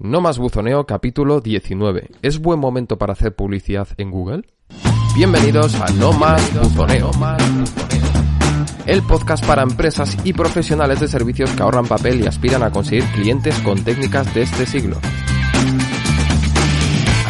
[0.00, 2.10] No más buzoneo, capítulo 19.
[2.20, 4.42] ¿Es buen momento para hacer publicidad en Google?
[5.14, 7.12] Bienvenidos a No más buzoneo.
[8.86, 13.04] El podcast para empresas y profesionales de servicios que ahorran papel y aspiran a conseguir
[13.12, 14.98] clientes con técnicas de este siglo.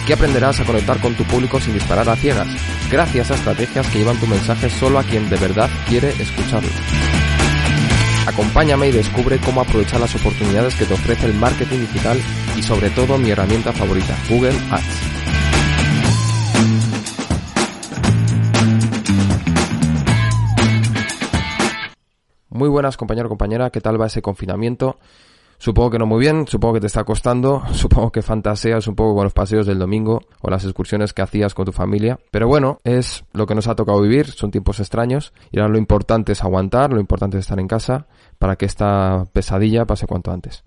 [0.02, 2.48] Aquí aprenderás a conectar con tu público sin disparar a ciegas,
[2.90, 6.70] gracias a estrategias que llevan tu mensaje solo a quien de verdad quiere escucharlo.
[8.26, 12.18] Acompáñame y descubre cómo aprovechar las oportunidades que te ofrece el marketing digital
[12.56, 15.14] y sobre todo mi herramienta favorita, Google Ads.
[22.48, 24.98] Muy buenas compañero, compañera, ¿qué tal va ese confinamiento?
[25.64, 29.14] Supongo que no muy bien, supongo que te está costando, supongo que fantaseas un poco
[29.14, 32.82] con los paseos del domingo o las excursiones que hacías con tu familia, pero bueno,
[32.84, 36.44] es lo que nos ha tocado vivir, son tiempos extraños y ahora lo importante es
[36.44, 40.64] aguantar, lo importante es estar en casa para que esta pesadilla pase cuanto antes.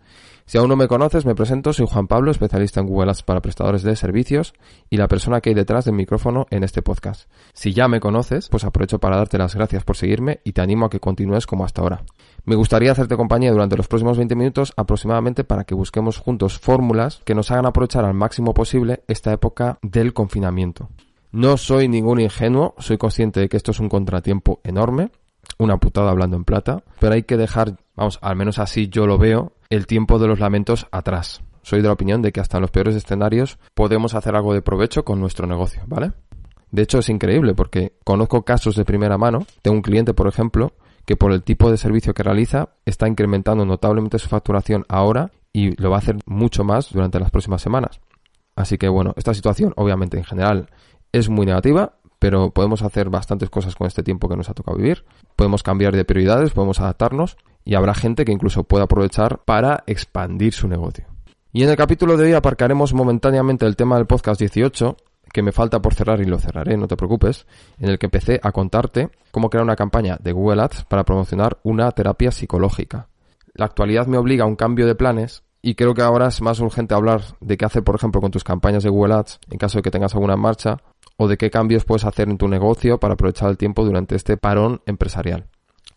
[0.48, 3.42] Si aún no me conoces, me presento, soy Juan Pablo, especialista en Google Ads para
[3.42, 4.54] prestadores de servicios
[4.90, 7.30] y la persona que hay detrás del micrófono en este podcast.
[7.52, 10.86] Si ya me conoces, pues aprovecho para darte las gracias por seguirme y te animo
[10.86, 12.04] a que continúes como hasta ahora.
[12.45, 17.22] Me gustaría hacerte compañía durante los próximos 20 minutos aproximadamente para que busquemos juntos fórmulas
[17.26, 20.88] que nos hagan aprovechar al máximo posible esta época del confinamiento.
[21.34, 25.11] No soy ningún ingenuo, soy consciente de que esto es un contratiempo enorme,
[25.58, 29.17] una putada hablando en plata, pero hay que dejar, vamos, al menos así yo lo
[29.17, 31.42] veo, el tiempo de los lamentos atrás.
[31.62, 34.62] Soy de la opinión de que hasta en los peores escenarios podemos hacer algo de
[34.62, 36.14] provecho con nuestro negocio, ¿vale?
[36.72, 39.45] De hecho es increíble porque conozco casos de primera mano.
[39.62, 40.73] Tengo un cliente, por ejemplo,
[41.06, 45.82] que por el tipo de servicio que realiza está incrementando notablemente su facturación ahora y
[45.82, 48.00] lo va a hacer mucho más durante las próximas semanas.
[48.56, 50.70] Así que bueno, esta situación obviamente en general
[51.11, 54.78] es muy negativa, pero podemos hacer bastantes cosas con este tiempo que nos ha tocado
[54.78, 55.06] vivir.
[55.36, 60.54] Podemos cambiar de prioridades, podemos adaptarnos y habrá gente que incluso pueda aprovechar para expandir
[60.54, 61.06] su negocio.
[61.54, 64.95] Y en el capítulo de hoy aparcaremos momentáneamente el tema del podcast 18,
[65.32, 67.45] que me falta por cerrar y lo cerraré, no te preocupes,
[67.80, 71.58] en el que empecé a contarte cómo crear una campaña de Google Ads para promocionar
[71.64, 73.08] una terapia psicológica.
[73.54, 76.60] La actualidad me obliga a un cambio de planes y creo que ahora es más
[76.60, 79.80] urgente hablar de qué hacer, por ejemplo, con tus campañas de Google Ads en caso
[79.80, 80.77] de que tengas alguna en marcha
[81.17, 84.38] o de qué cambios puedes hacer en tu negocio para aprovechar el tiempo durante este
[84.38, 85.48] parón empresarial.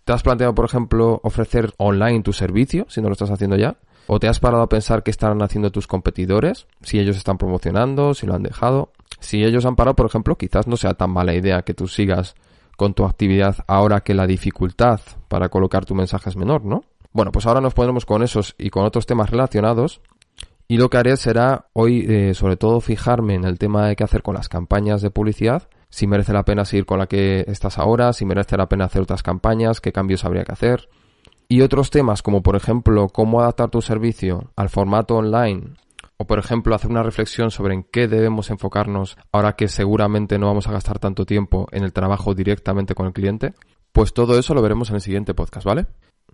[0.04, 3.76] ¿Te has planteado, por ejemplo, ofrecer online tu servicio, si no lo estás haciendo ya?
[4.06, 6.66] ¿O te has parado a pensar qué estarán haciendo tus competidores?
[6.82, 8.91] Si ellos están promocionando, si lo han dejado.
[9.20, 12.34] Si ellos han parado, por ejemplo, quizás no sea tan mala idea que tú sigas
[12.76, 16.82] con tu actividad ahora que la dificultad para colocar tu mensaje es menor, ¿no?
[17.12, 20.00] Bueno, pues ahora nos ponemos con esos y con otros temas relacionados
[20.70, 24.04] y lo que haré será hoy eh, sobre todo fijarme en el tema de qué
[24.04, 27.76] hacer con las campañas de publicidad, si merece la pena seguir con la que estás
[27.76, 30.88] ahora, si merece la pena hacer otras campañas, qué cambios habría que hacer.
[31.48, 35.75] Y otros temas como por ejemplo cómo adaptar tu servicio al formato online
[36.16, 40.47] o por ejemplo hacer una reflexión sobre en qué debemos enfocarnos ahora que seguramente no
[40.47, 43.54] vamos a gastar tanto tiempo en el trabajo directamente con el cliente,
[43.91, 45.86] pues todo eso lo veremos en el siguiente podcast, ¿vale?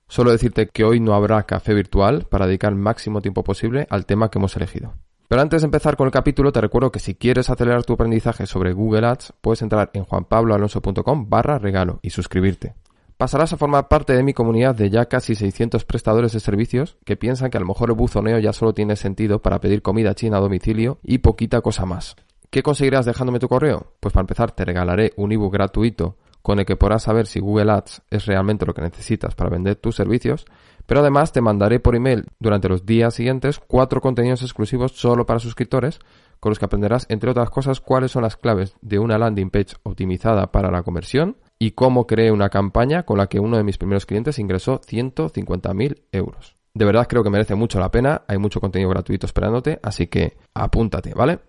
[0.09, 4.07] Solo decirte que hoy no habrá café virtual para dedicar el máximo tiempo posible al
[4.07, 4.95] tema que hemos elegido.
[5.29, 8.47] Pero antes de empezar con el capítulo, te recuerdo que si quieres acelerar tu aprendizaje
[8.47, 12.75] sobre Google Ads, puedes entrar en juanpabloalonso.com barra regalo y suscribirte
[13.17, 17.17] pasarás a formar parte de mi comunidad de ya casi 600 prestadores de servicios que
[17.17, 20.37] piensan que a lo mejor el buzoneo ya solo tiene sentido para pedir comida china
[20.37, 22.17] a domicilio y poquita cosa más.
[22.51, 23.95] ¿Qué conseguirás dejándome tu correo?
[24.01, 26.17] Pues para empezar te regalaré un ebook gratuito
[26.47, 29.75] con el que podrás saber si Google Ads es realmente lo que necesitas para vender
[29.75, 30.47] tus servicios,
[30.87, 35.41] pero además te mandaré por email durante los días siguientes cuatro contenidos exclusivos solo para
[35.41, 35.99] suscriptores
[36.39, 39.75] con los que aprenderás, entre otras cosas, cuáles son las claves de una landing page
[39.83, 43.77] optimizada para la conversión, y cómo creé una campaña con la que uno de mis
[43.77, 46.55] primeros clientes ingresó 150.000 euros.
[46.75, 50.37] De verdad creo que merece mucho la pena, hay mucho contenido gratuito esperándote, así que
[50.55, 51.41] apúntate, ¿vale?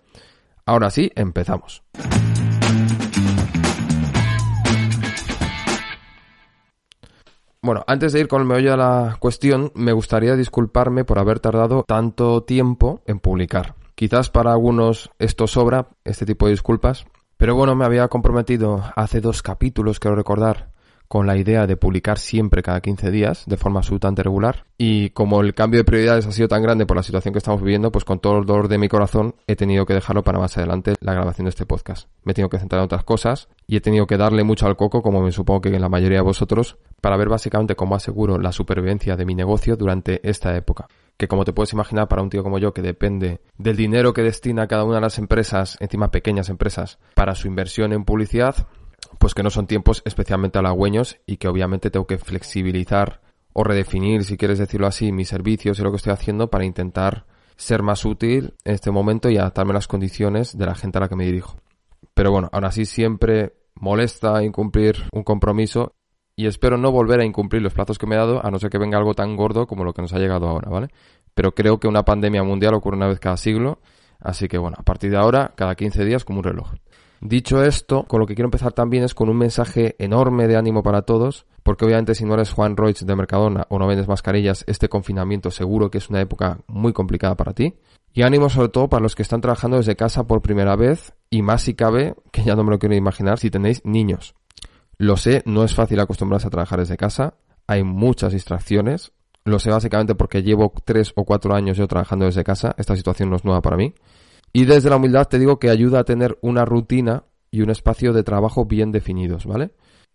[0.66, 1.84] Ahora sí, empezamos.
[7.60, 11.40] Bueno, antes de ir con el meollo de la cuestión, me gustaría disculparme por haber
[11.40, 13.74] tardado tanto tiempo en publicar.
[13.96, 17.04] Quizás para algunos esto sobra, este tipo de disculpas,
[17.36, 20.70] pero bueno, me había comprometido hace dos capítulos, quiero recordar,
[21.08, 24.64] con la idea de publicar siempre cada 15 días de forma absolutamente regular.
[24.76, 27.62] Y como el cambio de prioridades ha sido tan grande por la situación que estamos
[27.62, 30.56] viviendo, pues con todo el dolor de mi corazón he tenido que dejarlo para más
[30.58, 32.08] adelante la grabación de este podcast.
[32.24, 34.76] Me he tenido que centrar en otras cosas y he tenido que darle mucho al
[34.76, 38.38] coco, como me supongo que en la mayoría de vosotros, para ver básicamente cómo aseguro
[38.38, 40.88] la supervivencia de mi negocio durante esta época
[41.18, 44.22] que como te puedes imaginar para un tío como yo que depende del dinero que
[44.22, 48.68] destina cada una de las empresas, encima pequeñas empresas, para su inversión en publicidad,
[49.18, 53.20] pues que no son tiempos especialmente halagüeños y que obviamente tengo que flexibilizar
[53.52, 57.26] o redefinir, si quieres decirlo así, mis servicios y lo que estoy haciendo para intentar
[57.56, 61.00] ser más útil en este momento y adaptarme a las condiciones de la gente a
[61.00, 61.58] la que me dirijo.
[62.14, 65.94] Pero bueno, aún así siempre molesta incumplir un compromiso
[66.36, 68.70] y espero no volver a incumplir los plazos que me he dado a no ser
[68.70, 70.88] que venga algo tan gordo como lo que nos ha llegado ahora, ¿vale?
[71.34, 73.80] Pero creo que una pandemia mundial ocurre una vez cada siglo,
[74.20, 76.74] así que bueno, a partir de ahora, cada 15 días como un reloj.
[77.20, 80.82] Dicho esto, con lo que quiero empezar también es con un mensaje enorme de ánimo
[80.82, 84.64] para todos, porque obviamente si no eres Juan Roig de Mercadona o no vendes mascarillas,
[84.68, 87.74] este confinamiento seguro que es una época muy complicada para ti.
[88.14, 91.42] Y ánimo sobre todo para los que están trabajando desde casa por primera vez y
[91.42, 94.34] más si cabe, que ya no me lo quiero imaginar, si tenéis niños.
[94.96, 97.34] Lo sé, no es fácil acostumbrarse a trabajar desde casa,
[97.66, 99.12] hay muchas distracciones.
[99.44, 103.30] Lo sé básicamente porque llevo tres o cuatro años yo trabajando desde casa, esta situación
[103.30, 103.94] no es nueva para mí.
[104.58, 108.12] Y desde la humildad te digo que ayuda a tener una rutina y un espacio
[108.12, 109.70] de trabajo bien definidos, ¿vale?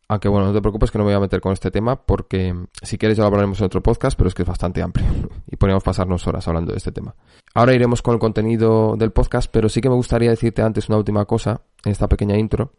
[0.10, 2.54] Aunque bueno, no te preocupes que no me voy a meter con este tema porque
[2.82, 5.08] si quieres ya lo hablaremos en otro podcast, pero es que es bastante amplio
[5.50, 7.16] y podríamos pasarnos horas hablando de este tema.
[7.54, 10.98] Ahora iremos con el contenido del podcast, pero sí que me gustaría decirte antes una
[10.98, 12.74] última cosa en esta pequeña intro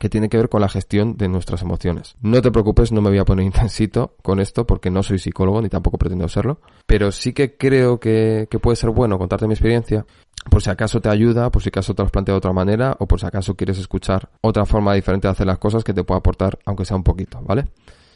[0.00, 2.16] que tiene que ver con la gestión de nuestras emociones.
[2.22, 5.62] No te preocupes, no me voy a poner intensito con esto porque no soy psicólogo
[5.62, 9.54] ni tampoco pretendo serlo, pero sí que creo que, que puede ser bueno contarte mi
[9.54, 10.04] experiencia
[10.50, 12.96] por si acaso te ayuda, por si acaso te lo has planteado de otra manera
[12.98, 16.04] o por si acaso quieres escuchar otra forma diferente de hacer las cosas que te
[16.04, 17.66] pueda aportar, aunque sea un poquito, ¿vale?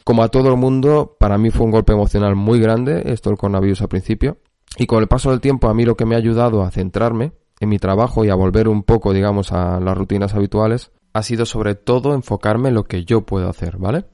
[0.03, 3.37] Como a todo el mundo, para mí fue un golpe emocional muy grande esto del
[3.37, 4.37] coronavirus al principio.
[4.77, 7.33] Y con el paso del tiempo, a mí lo que me ha ayudado a centrarme
[7.59, 11.45] en mi trabajo y a volver un poco, digamos, a las rutinas habituales, ha sido
[11.45, 14.05] sobre todo enfocarme en lo que yo puedo hacer, ¿vale?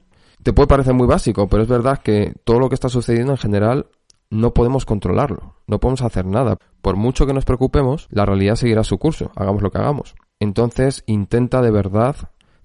[0.42, 3.38] Te puede parecer muy básico, pero es verdad que todo lo que está sucediendo en
[3.38, 3.86] general
[4.30, 6.58] no podemos controlarlo, no podemos hacer nada.
[6.82, 10.14] Por mucho que nos preocupemos, la realidad seguirá su curso, hagamos lo que hagamos.
[10.40, 12.16] Entonces, intenta de verdad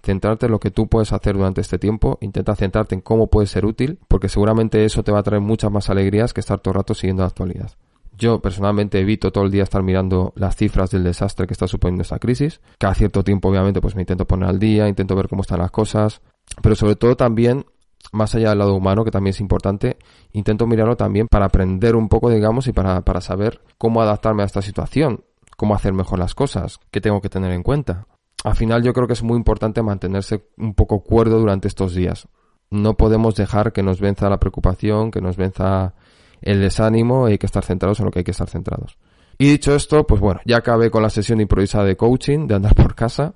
[0.04, 3.52] centrarte en lo que tú puedes hacer durante este tiempo, intenta centrarte en cómo puedes
[3.52, 6.72] ser útil, porque seguramente eso te va a traer muchas más alegrías que estar todo
[6.74, 7.72] el rato siguiendo la actualidad.
[8.18, 12.04] Yo personalmente evito todo el día estar mirando las cifras del desastre que está suponiendo
[12.04, 12.62] esta crisis.
[12.78, 15.72] Cada cierto tiempo, obviamente, pues me intento poner al día, intento ver cómo están las
[15.72, 16.22] cosas,
[16.62, 17.66] pero sobre todo también
[18.12, 19.98] más allá del lado humano, que también es importante,
[20.34, 24.46] intento mirarlo también para aprender un poco, digamos, y para, para saber cómo adaptarme a
[24.46, 25.24] esta situación,
[25.58, 28.08] cómo hacer mejor las cosas, qué tengo que tener en cuenta.
[28.44, 32.28] Al final yo creo que es muy importante mantenerse un poco cuerdo durante estos días.
[32.70, 35.94] No podemos dejar que nos venza la preocupación, que nos venza
[36.42, 38.98] el desánimo y hay que estar centrados en lo que hay que estar centrados.
[39.38, 42.76] Y dicho esto, pues bueno, ya acabé con la sesión improvisada de coaching, de andar
[42.76, 43.34] por casa.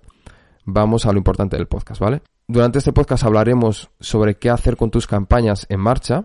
[0.65, 2.21] Vamos a lo importante del podcast, ¿vale?
[2.47, 6.23] Durante este podcast hablaremos sobre qué hacer con tus campañas en marcha,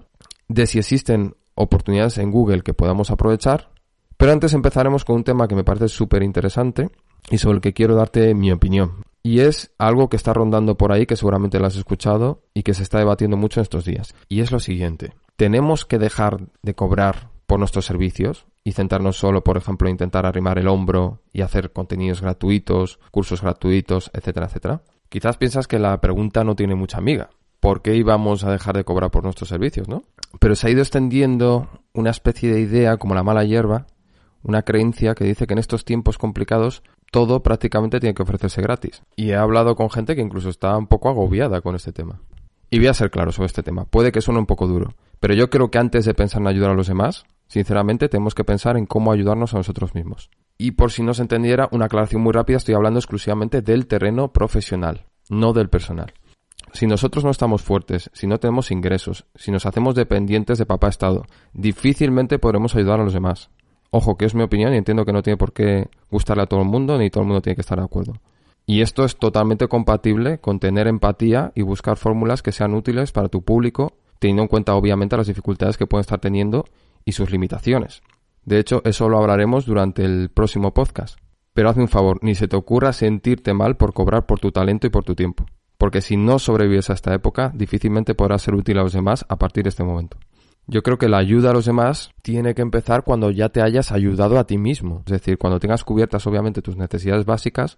[0.49, 3.71] de si existen oportunidades en Google que podamos aprovechar,
[4.19, 6.91] pero antes empezaremos con un tema que me parece súper interesante
[7.31, 9.03] y sobre el que quiero darte mi opinión.
[9.23, 12.75] Y es algo que está rondando por ahí, que seguramente lo has escuchado y que
[12.75, 14.15] se está debatiendo mucho en estos días.
[14.29, 15.15] Y es lo siguiente.
[15.37, 20.27] ¿Tenemos que dejar de cobrar por nuestros servicios y centrarnos solo, por ejemplo, en intentar
[20.27, 24.83] arrimar el hombro y hacer contenidos gratuitos, cursos gratuitos, etcétera, etcétera?
[25.11, 27.31] Quizás piensas que la pregunta no tiene mucha amiga.
[27.59, 30.05] ¿Por qué íbamos a dejar de cobrar por nuestros servicios, no?
[30.39, 33.89] Pero se ha ido extendiendo una especie de idea como la mala hierba,
[34.45, 39.03] una creencia que dice que en estos tiempos complicados todo prácticamente tiene que ofrecerse gratis.
[39.17, 42.21] Y he hablado con gente que incluso está un poco agobiada con este tema.
[42.71, 43.87] Y voy a ser claro sobre este tema.
[43.87, 46.71] Puede que suene un poco duro, pero yo creo que antes de pensar en ayudar
[46.71, 50.31] a los demás, sinceramente tenemos que pensar en cómo ayudarnos a nosotros mismos.
[50.63, 54.31] Y por si no se entendiera, una aclaración muy rápida, estoy hablando exclusivamente del terreno
[54.31, 56.13] profesional, no del personal.
[56.75, 60.89] Si nosotros no estamos fuertes, si no tenemos ingresos, si nos hacemos dependientes de papá
[60.89, 61.25] Estado,
[61.55, 63.49] difícilmente podremos ayudar a los demás.
[63.89, 66.61] Ojo, que es mi opinión y entiendo que no tiene por qué gustarle a todo
[66.61, 68.21] el mundo, ni todo el mundo tiene que estar de acuerdo.
[68.67, 73.31] Y esto es totalmente compatible con tener empatía y buscar fórmulas que sean útiles para
[73.31, 76.67] tu público, teniendo en cuenta obviamente las dificultades que pueden estar teniendo
[77.07, 78.03] y sus limitaciones.
[78.45, 81.19] De hecho, eso lo hablaremos durante el próximo podcast.
[81.53, 84.87] Pero hazme un favor, ni se te ocurra sentirte mal por cobrar por tu talento
[84.87, 85.47] y por tu tiempo.
[85.79, 89.37] Porque si no sobrevives a esta época, difícilmente podrás ser útil a los demás a
[89.37, 90.19] partir de este momento.
[90.67, 93.91] Yo creo que la ayuda a los demás tiene que empezar cuando ya te hayas
[93.91, 95.03] ayudado a ti mismo.
[95.07, 97.77] Es decir, cuando tengas cubiertas obviamente tus necesidades básicas,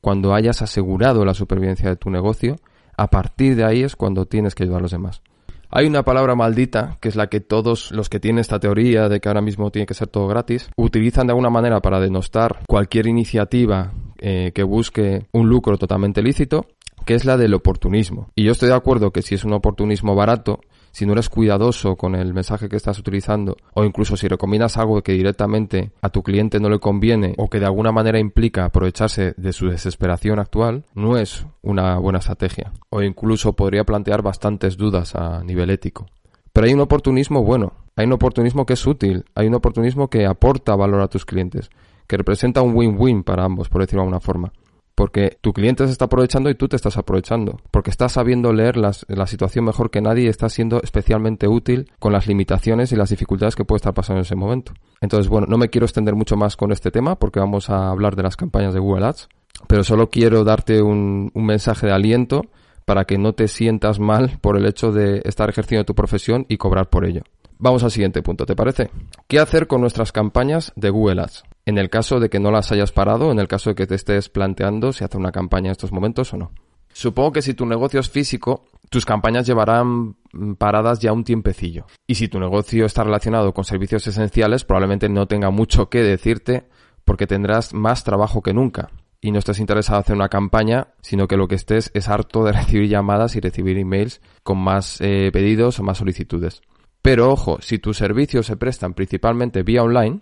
[0.00, 2.56] cuando hayas asegurado la supervivencia de tu negocio,
[2.96, 5.22] a partir de ahí es cuando tienes que ayudar a los demás.
[5.70, 9.20] Hay una palabra maldita, que es la que todos los que tienen esta teoría de
[9.20, 13.06] que ahora mismo tiene que ser todo gratis, utilizan de alguna manera para denostar cualquier
[13.06, 16.66] iniciativa eh, que busque un lucro totalmente lícito,
[17.04, 18.30] que es la del oportunismo.
[18.34, 20.60] Y yo estoy de acuerdo que si es un oportunismo barato,
[20.96, 25.02] si no eres cuidadoso con el mensaje que estás utilizando o incluso si recomiendas algo
[25.02, 29.34] que directamente a tu cliente no le conviene o que de alguna manera implica aprovecharse
[29.36, 35.14] de su desesperación actual, no es una buena estrategia o incluso podría plantear bastantes dudas
[35.14, 36.06] a nivel ético.
[36.54, 40.24] Pero hay un oportunismo bueno, Hay un oportunismo que es útil, hay un oportunismo que
[40.24, 41.68] aporta valor a tus clientes,
[42.06, 44.50] que representa un win-win para ambos, por decirlo de alguna forma.
[44.96, 47.60] Porque tu cliente se está aprovechando y tú te estás aprovechando.
[47.70, 52.12] Porque estás sabiendo leer la situación mejor que nadie y estás siendo especialmente útil con
[52.12, 54.72] las limitaciones y las dificultades que puede estar pasando en ese momento.
[55.00, 58.16] Entonces, bueno, no me quiero extender mucho más con este tema porque vamos a hablar
[58.16, 59.28] de las campañas de Google Ads.
[59.68, 62.42] Pero solo quiero darte un, un mensaje de aliento
[62.86, 66.56] para que no te sientas mal por el hecho de estar ejerciendo tu profesión y
[66.56, 67.22] cobrar por ello.
[67.58, 68.90] Vamos al siguiente punto, ¿te parece?
[69.28, 71.44] ¿Qué hacer con nuestras campañas de Google Ads?
[71.66, 73.96] En el caso de que no las hayas parado, en el caso de que te
[73.96, 76.52] estés planteando si hacer una campaña en estos momentos o no.
[76.92, 80.16] Supongo que si tu negocio es físico, tus campañas llevarán
[80.56, 81.84] paradas ya un tiempecillo.
[82.06, 86.68] Y si tu negocio está relacionado con servicios esenciales, probablemente no tenga mucho que decirte
[87.04, 88.88] porque tendrás más trabajo que nunca
[89.20, 92.44] y no estés interesado en hacer una campaña, sino que lo que estés es harto
[92.44, 96.62] de recibir llamadas y recibir emails con más eh, pedidos o más solicitudes.
[97.02, 100.20] Pero ojo, si tus servicios se prestan principalmente vía online,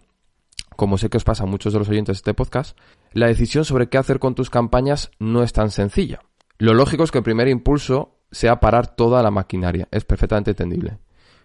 [0.76, 2.78] como sé que os pasa a muchos de los oyentes de este podcast,
[3.12, 6.20] la decisión sobre qué hacer con tus campañas no es tan sencilla.
[6.58, 10.98] Lo lógico es que el primer impulso sea parar toda la maquinaria, es perfectamente entendible.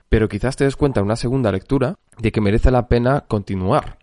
[0.09, 3.99] Pero quizás te des cuenta en una segunda lectura de que merece la pena continuar,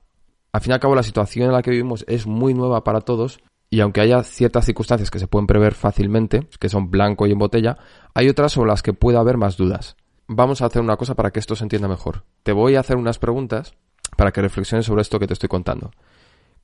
[0.56, 3.02] al fin y al cabo la situación en la que vivimos es muy nueva para
[3.02, 7.32] todos y aunque haya ciertas circunstancias que se pueden prever fácilmente, que son blanco y
[7.32, 7.76] en botella,
[8.14, 9.96] hay otras sobre las que puede haber más dudas.
[10.28, 12.24] Vamos a hacer una cosa para que esto se entienda mejor.
[12.42, 13.74] Te voy a hacer unas preguntas
[14.16, 15.90] para que reflexiones sobre esto que te estoy contando.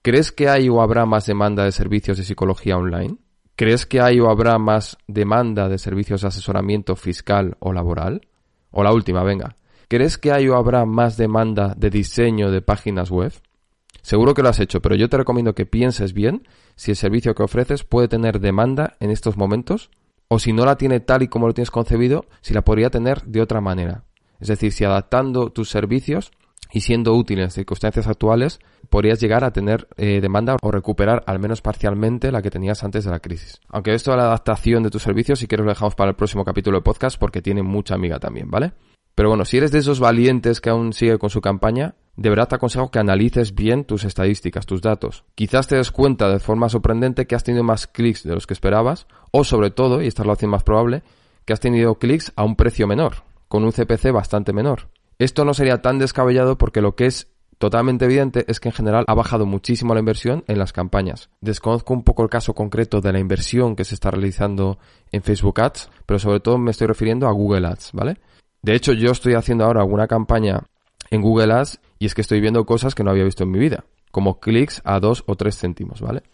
[0.03, 3.17] ¿Crees que hay o habrá más demanda de servicios de psicología online?
[3.55, 8.27] ¿Crees que hay o habrá más demanda de servicios de asesoramiento fiscal o laboral?
[8.71, 9.57] O la última, venga.
[9.89, 13.33] ¿Crees que hay o habrá más demanda de diseño de páginas web?
[14.01, 17.35] Seguro que lo has hecho, pero yo te recomiendo que pienses bien si el servicio
[17.35, 19.91] que ofreces puede tener demanda en estos momentos
[20.27, 23.23] o si no la tiene tal y como lo tienes concebido, si la podría tener
[23.25, 24.05] de otra manera.
[24.41, 26.33] Es decir, si adaptando tus servicios
[26.73, 31.39] y siendo útil en circunstancias actuales, podrías llegar a tener eh, demanda o recuperar al
[31.39, 33.61] menos parcialmente la que tenías antes de la crisis.
[33.69, 36.45] Aunque esto de la adaptación de tus servicios, si quieres lo dejamos para el próximo
[36.45, 38.73] capítulo de podcast porque tiene mucha amiga también, ¿vale?
[39.15, 42.49] Pero bueno, si eres de esos valientes que aún sigue con su campaña, de verdad
[42.49, 45.25] te aconsejo que analices bien tus estadísticas, tus datos.
[45.35, 48.55] Quizás te des cuenta de forma sorprendente que has tenido más clics de los que
[48.55, 51.03] esperabas, o sobre todo, y esta es la opción más probable,
[51.45, 54.89] que has tenido clics a un precio menor, con un CPC bastante menor.
[55.23, 59.05] Esto no sería tan descabellado porque lo que es totalmente evidente es que en general
[59.07, 61.31] ha bajado muchísimo la inversión en las campañas.
[61.41, 64.81] Desconozco un poco el caso concreto de la inversión que se está realizando
[65.13, 68.19] en Facebook Ads, pero sobre todo me estoy refiriendo a Google Ads, ¿vale?
[68.63, 70.65] De hecho, yo estoy haciendo ahora alguna campaña
[71.13, 73.61] en Google Ads y es que estoy viendo cosas que no había visto en mi
[73.61, 76.25] vida, como clics a 2 o 3 céntimos, ¿vale?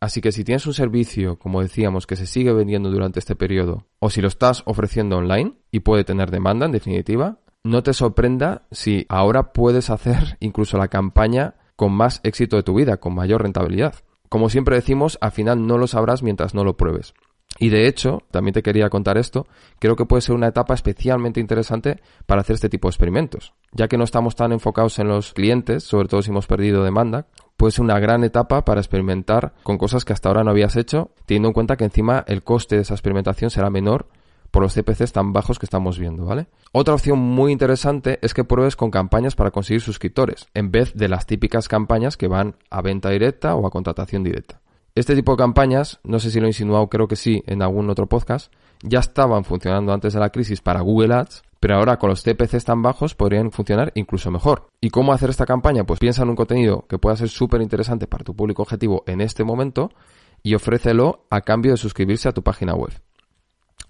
[0.00, 3.84] Así que si tienes un servicio, como decíamos, que se sigue vendiendo durante este periodo,
[3.98, 8.66] o si lo estás ofreciendo online y puede tener demanda, en definitiva, no te sorprenda
[8.70, 13.42] si ahora puedes hacer incluso la campaña con más éxito de tu vida, con mayor
[13.42, 13.94] rentabilidad.
[14.28, 17.14] Como siempre decimos, al final no lo sabrás mientras no lo pruebes.
[17.58, 19.46] Y de hecho, también te quería contar esto,
[19.78, 23.54] creo que puede ser una etapa especialmente interesante para hacer este tipo de experimentos.
[23.72, 27.26] Ya que no estamos tan enfocados en los clientes, sobre todo si hemos perdido demanda,
[27.56, 31.10] puede ser una gran etapa para experimentar con cosas que hasta ahora no habías hecho,
[31.26, 34.08] teniendo en cuenta que encima el coste de esa experimentación será menor
[34.50, 36.46] por los CPCs tan bajos que estamos viendo, ¿vale?
[36.72, 41.08] Otra opción muy interesante es que pruebes con campañas para conseguir suscriptores, en vez de
[41.08, 44.60] las típicas campañas que van a venta directa o a contratación directa.
[44.94, 47.88] Este tipo de campañas, no sé si lo he insinuado, creo que sí, en algún
[47.88, 48.52] otro podcast,
[48.82, 52.64] ya estaban funcionando antes de la crisis para Google Ads, pero ahora con los CPCs
[52.64, 54.68] tan bajos podrían funcionar incluso mejor.
[54.80, 55.84] ¿Y cómo hacer esta campaña?
[55.84, 59.20] Pues piensa en un contenido que pueda ser súper interesante para tu público objetivo en
[59.20, 59.90] este momento
[60.42, 62.92] y ofrécelo a cambio de suscribirse a tu página web.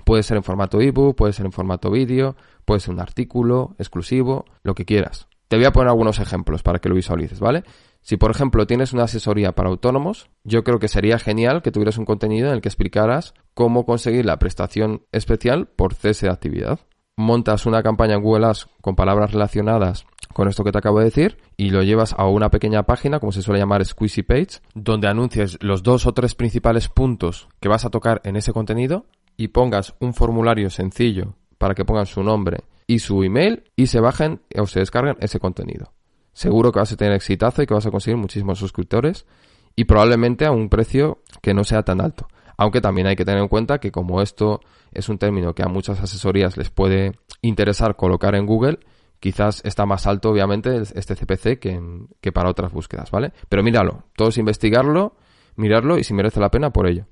[0.09, 2.35] Puede ser en formato ebook, puede ser en formato vídeo,
[2.65, 5.29] puede ser un artículo exclusivo, lo que quieras.
[5.49, 7.63] Te voy a poner algunos ejemplos para que lo visualices, ¿vale?
[8.01, 11.99] Si, por ejemplo, tienes una asesoría para autónomos, yo creo que sería genial que tuvieras
[11.99, 16.81] un contenido en el que explicaras cómo conseguir la prestación especial por cese de actividad.
[17.19, 21.07] Montas una campaña en Google Ads con palabras relacionadas con esto que te acabo de
[21.07, 25.09] decir y lo llevas a una pequeña página, como se suele llamar Squeezy Page, donde
[25.09, 29.05] anuncies los dos o tres principales puntos que vas a tocar en ese contenido
[29.39, 34.01] y pongas un formulario sencillo para que pongan su nombre y su email y se
[34.01, 35.95] bajen o se descarguen ese contenido
[36.39, 39.27] seguro que vas a tener exitazo y que vas a conseguir muchísimos suscriptores
[39.75, 42.29] y probablemente a un precio que no sea tan alto.
[42.57, 44.61] Aunque también hay que tener en cuenta que como esto
[44.93, 48.79] es un término que a muchas asesorías les puede interesar colocar en Google,
[49.19, 51.81] quizás está más alto obviamente este CPC que,
[52.21, 53.33] que para otras búsquedas, ¿vale?
[53.49, 55.17] Pero míralo, todo es investigarlo,
[55.57, 57.07] mirarlo y si merece la pena por ello.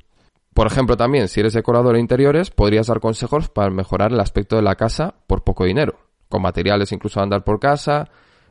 [0.56, 4.56] Por ejemplo, también, si eres decorador de interiores, podrías dar consejos para mejorar el aspecto
[4.56, 5.98] de la casa por poco dinero
[6.30, 8.08] con materiales incluso andar por casa,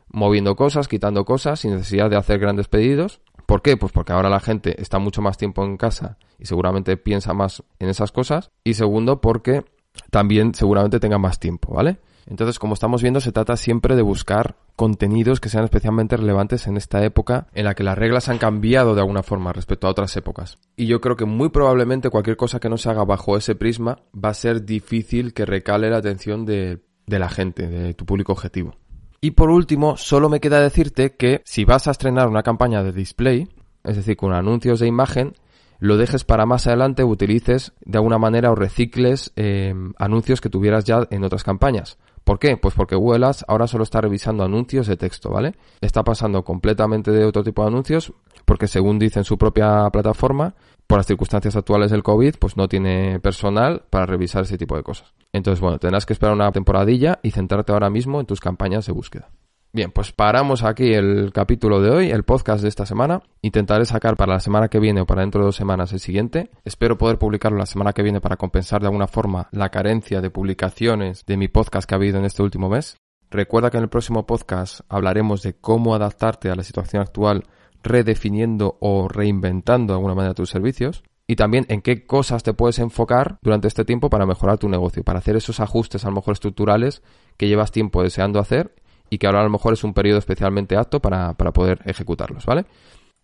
[0.08, 3.20] moviendo cosas, quitando cosas, sin necesidad de hacer grandes pedidos.
[3.44, 3.76] ¿Por qué?
[3.76, 7.64] Pues porque ahora la gente está mucho más tiempo en casa y seguramente piensa más
[7.80, 8.52] en esas cosas.
[8.62, 9.64] Y segundo, porque
[10.12, 11.98] también seguramente tenga más tiempo, ¿vale?
[12.26, 16.76] Entonces, como estamos viendo, se trata siempre de buscar contenidos que sean especialmente relevantes en
[16.76, 20.16] esta época en la que las reglas han cambiado de alguna forma respecto a otras
[20.16, 20.58] épocas.
[20.76, 23.98] Y yo creo que muy probablemente cualquier cosa que no se haga bajo ese prisma
[24.12, 28.74] va a ser difícil que recale la atención de, la gente, de tu público objetivo.
[29.20, 32.92] Y por último, solo me queda decirte que si vas a estrenar una campaña de
[32.92, 33.48] display,
[33.84, 35.34] es decir, con anuncios de imagen,
[35.78, 40.84] lo dejes para más adelante utilices de alguna manera o recicles eh, anuncios que tuvieras
[40.84, 41.98] ya en otras campañas.
[42.26, 42.56] ¿Por qué?
[42.56, 45.54] Pues porque Google Ads ahora solo está revisando anuncios de texto, ¿vale?
[45.80, 48.12] Está pasando completamente de otro tipo de anuncios
[48.44, 50.56] porque según dice en su propia plataforma,
[50.88, 54.82] por las circunstancias actuales del COVID, pues no tiene personal para revisar ese tipo de
[54.82, 55.14] cosas.
[55.32, 58.92] Entonces, bueno, tendrás que esperar una temporadilla y centrarte ahora mismo en tus campañas de
[58.92, 59.28] búsqueda.
[59.76, 63.20] Bien, pues paramos aquí el capítulo de hoy, el podcast de esta semana.
[63.42, 66.48] Intentaré sacar para la semana que viene o para dentro de dos semanas el siguiente.
[66.64, 70.30] Espero poder publicarlo la semana que viene para compensar de alguna forma la carencia de
[70.30, 72.96] publicaciones de mi podcast que ha habido en este último mes.
[73.30, 77.44] Recuerda que en el próximo podcast hablaremos de cómo adaptarte a la situación actual
[77.82, 82.78] redefiniendo o reinventando de alguna manera tus servicios y también en qué cosas te puedes
[82.78, 86.32] enfocar durante este tiempo para mejorar tu negocio, para hacer esos ajustes a lo mejor
[86.32, 87.02] estructurales
[87.36, 88.74] que llevas tiempo deseando hacer
[89.10, 92.46] y que ahora a lo mejor es un periodo especialmente apto para, para poder ejecutarlos,
[92.46, 92.66] ¿vale?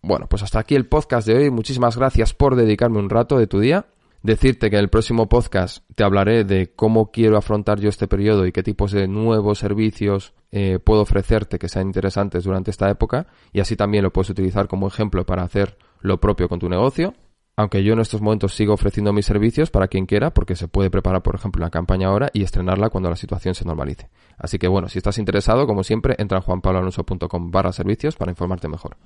[0.01, 1.49] Bueno, pues hasta aquí el podcast de hoy.
[1.49, 3.85] Muchísimas gracias por dedicarme un rato de tu día.
[4.21, 8.45] Decirte que en el próximo podcast te hablaré de cómo quiero afrontar yo este periodo
[8.45, 13.27] y qué tipos de nuevos servicios eh, puedo ofrecerte que sean interesantes durante esta época
[13.51, 17.13] y así también lo puedes utilizar como ejemplo para hacer lo propio con tu negocio
[17.55, 20.89] aunque yo en estos momentos sigo ofreciendo mis servicios para quien quiera, porque se puede
[20.89, 24.09] preparar, por ejemplo, una campaña ahora y estrenarla cuando la situación se normalice.
[24.39, 28.67] Así que bueno, si estás interesado, como siempre, entra en juanpabloalonso.com barra servicios para informarte
[28.67, 28.97] mejor.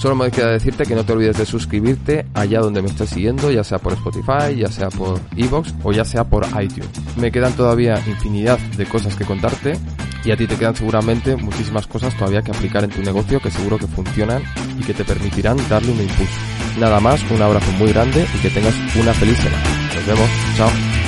[0.00, 3.50] Solo me queda decirte que no te olvides de suscribirte allá donde me estés siguiendo,
[3.50, 6.90] ya sea por Spotify, ya sea por Evox o ya sea por iTunes.
[7.16, 9.78] Me quedan todavía infinidad de cosas que contarte
[10.24, 13.50] y a ti te quedan seguramente muchísimas cosas todavía que aplicar en tu negocio que
[13.50, 14.42] seguro que funcionan
[14.78, 16.53] y que te permitirán darle un impulso.
[16.78, 19.62] Nada más, un abrazo muy grande y que tengas una feliz semana.
[19.94, 21.03] Nos vemos, chao.